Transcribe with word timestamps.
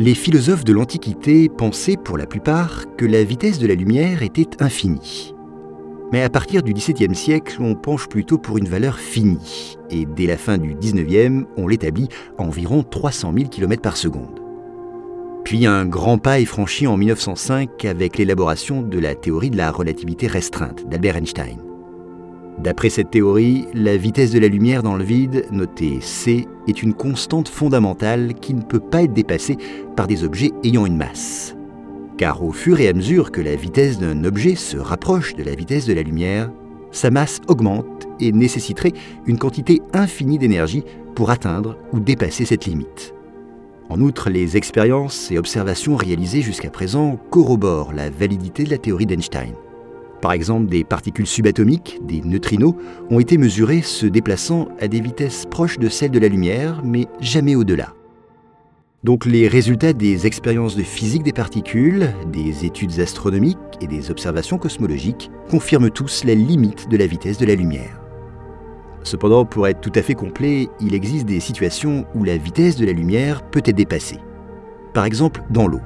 Les 0.00 0.14
philosophes 0.14 0.62
de 0.62 0.72
l'Antiquité 0.72 1.48
pensaient 1.48 1.96
pour 1.96 2.16
la 2.16 2.26
plupart 2.26 2.84
que 2.96 3.04
la 3.04 3.24
vitesse 3.24 3.58
de 3.58 3.66
la 3.66 3.74
lumière 3.74 4.22
était 4.22 4.62
infinie. 4.62 5.34
Mais 6.12 6.22
à 6.22 6.30
partir 6.30 6.62
du 6.62 6.72
XVIIe 6.72 7.16
siècle, 7.16 7.56
on 7.58 7.74
penche 7.74 8.08
plutôt 8.08 8.38
pour 8.38 8.58
une 8.58 8.68
valeur 8.68 9.00
finie, 9.00 9.76
et 9.90 10.06
dès 10.06 10.26
la 10.26 10.36
fin 10.36 10.56
du 10.56 10.76
XIXe, 10.76 11.46
on 11.56 11.66
l'établit 11.66 12.08
à 12.38 12.42
environ 12.42 12.84
300 12.84 13.32
000 13.36 13.48
km 13.48 13.82
par 13.82 13.96
seconde. 13.96 14.40
Puis 15.44 15.66
un 15.66 15.84
grand 15.84 16.18
pas 16.18 16.38
est 16.38 16.44
franchi 16.44 16.86
en 16.86 16.96
1905 16.96 17.84
avec 17.84 18.18
l'élaboration 18.18 18.82
de 18.82 19.00
la 19.00 19.16
théorie 19.16 19.50
de 19.50 19.56
la 19.56 19.72
relativité 19.72 20.28
restreinte 20.28 20.88
d'Albert 20.88 21.16
Einstein. 21.16 21.67
D'après 22.62 22.90
cette 22.90 23.10
théorie, 23.10 23.68
la 23.72 23.96
vitesse 23.96 24.32
de 24.32 24.40
la 24.40 24.48
lumière 24.48 24.82
dans 24.82 24.96
le 24.96 25.04
vide, 25.04 25.46
notée 25.52 26.00
c, 26.00 26.48
est 26.66 26.82
une 26.82 26.92
constante 26.92 27.48
fondamentale 27.48 28.34
qui 28.34 28.52
ne 28.52 28.62
peut 28.62 28.80
pas 28.80 29.02
être 29.02 29.12
dépassée 29.12 29.56
par 29.94 30.08
des 30.08 30.24
objets 30.24 30.50
ayant 30.64 30.84
une 30.84 30.96
masse. 30.96 31.54
Car 32.16 32.42
au 32.42 32.50
fur 32.50 32.80
et 32.80 32.88
à 32.88 32.92
mesure 32.92 33.30
que 33.30 33.40
la 33.40 33.54
vitesse 33.54 34.00
d'un 34.00 34.24
objet 34.24 34.56
se 34.56 34.76
rapproche 34.76 35.36
de 35.36 35.44
la 35.44 35.54
vitesse 35.54 35.86
de 35.86 35.92
la 35.92 36.02
lumière, 36.02 36.50
sa 36.90 37.10
masse 37.10 37.40
augmente 37.46 38.08
et 38.18 38.32
nécessiterait 38.32 38.94
une 39.26 39.38
quantité 39.38 39.80
infinie 39.92 40.38
d'énergie 40.38 40.82
pour 41.14 41.30
atteindre 41.30 41.76
ou 41.92 42.00
dépasser 42.00 42.44
cette 42.44 42.66
limite. 42.66 43.14
En 43.88 44.00
outre, 44.00 44.30
les 44.30 44.56
expériences 44.56 45.30
et 45.30 45.38
observations 45.38 45.94
réalisées 45.94 46.42
jusqu'à 46.42 46.70
présent 46.70 47.20
corroborent 47.30 47.92
la 47.92 48.10
validité 48.10 48.64
de 48.64 48.70
la 48.70 48.78
théorie 48.78 49.06
d'Einstein. 49.06 49.54
Par 50.20 50.32
exemple, 50.32 50.66
des 50.66 50.84
particules 50.84 51.26
subatomiques, 51.26 52.00
des 52.04 52.20
neutrinos, 52.22 52.74
ont 53.10 53.20
été 53.20 53.38
mesurées 53.38 53.82
se 53.82 54.06
déplaçant 54.06 54.68
à 54.80 54.88
des 54.88 55.00
vitesses 55.00 55.46
proches 55.48 55.78
de 55.78 55.88
celles 55.88 56.10
de 56.10 56.18
la 56.18 56.28
lumière, 56.28 56.82
mais 56.84 57.06
jamais 57.20 57.54
au-delà. 57.54 57.94
Donc 59.04 59.26
les 59.26 59.46
résultats 59.46 59.92
des 59.92 60.26
expériences 60.26 60.74
de 60.74 60.82
physique 60.82 61.22
des 61.22 61.32
particules, 61.32 62.12
des 62.32 62.64
études 62.64 62.98
astronomiques 62.98 63.56
et 63.80 63.86
des 63.86 64.10
observations 64.10 64.58
cosmologiques 64.58 65.30
confirment 65.48 65.90
tous 65.90 66.24
la 66.24 66.34
limite 66.34 66.88
de 66.88 66.96
la 66.96 67.06
vitesse 67.06 67.38
de 67.38 67.46
la 67.46 67.54
lumière. 67.54 68.00
Cependant, 69.04 69.44
pour 69.44 69.68
être 69.68 69.80
tout 69.80 69.92
à 69.94 70.02
fait 70.02 70.14
complet, 70.14 70.68
il 70.80 70.94
existe 70.94 71.26
des 71.26 71.38
situations 71.38 72.06
où 72.16 72.24
la 72.24 72.36
vitesse 72.36 72.76
de 72.76 72.86
la 72.86 72.92
lumière 72.92 73.42
peut 73.42 73.62
être 73.64 73.76
dépassée. 73.76 74.18
Par 74.94 75.04
exemple, 75.04 75.42
dans 75.48 75.68
l'eau. 75.68 75.80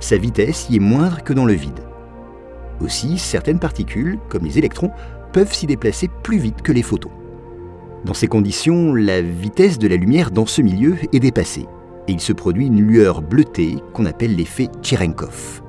Sa 0.00 0.16
vitesse 0.16 0.66
y 0.70 0.76
est 0.76 0.80
moindre 0.80 1.22
que 1.22 1.34
dans 1.34 1.44
le 1.44 1.52
vide. 1.52 1.80
Aussi, 2.80 3.18
certaines 3.18 3.58
particules, 3.58 4.18
comme 4.28 4.44
les 4.44 4.58
électrons, 4.58 4.90
peuvent 5.32 5.52
s'y 5.52 5.66
déplacer 5.66 6.08
plus 6.22 6.38
vite 6.38 6.62
que 6.62 6.72
les 6.72 6.82
photons. 6.82 7.10
Dans 8.04 8.14
ces 8.14 8.26
conditions, 8.26 8.94
la 8.94 9.22
vitesse 9.22 9.78
de 9.78 9.88
la 9.88 9.96
lumière 9.96 10.30
dans 10.30 10.46
ce 10.46 10.62
milieu 10.62 10.96
est 11.12 11.20
dépassée, 11.20 11.66
et 12.06 12.12
il 12.12 12.20
se 12.20 12.32
produit 12.32 12.66
une 12.66 12.80
lueur 12.80 13.22
bleutée 13.22 13.76
qu'on 13.92 14.06
appelle 14.06 14.36
l'effet 14.36 14.68
Cherenkov. 14.82 15.62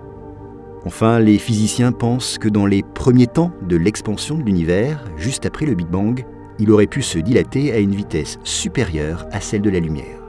Enfin, 0.85 1.19
les 1.19 1.39
physiciens 1.39 1.91
pensent 1.91 2.37
que 2.37 2.49
dans 2.49 2.65
les 2.65 2.83
premiers 2.83 3.27
temps 3.27 3.51
de 3.67 3.75
l'expansion 3.75 4.37
de 4.37 4.43
l'univers, 4.43 5.03
juste 5.17 5.45
après 5.45 5.65
le 5.65 5.73
Big 5.73 5.87
Bang, 5.87 6.25
il 6.59 6.71
aurait 6.71 6.87
pu 6.87 7.01
se 7.01 7.17
dilater 7.17 7.71
à 7.71 7.79
une 7.79 7.95
vitesse 7.95 8.37
supérieure 8.43 9.25
à 9.31 9.41
celle 9.41 9.61
de 9.61 9.69
la 9.69 9.79
lumière. 9.79 10.24